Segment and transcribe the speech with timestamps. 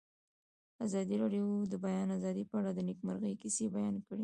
[0.85, 4.19] ازادي راډیو د د بیان آزادي په اړه د نېکمرغۍ کیسې بیان کړې.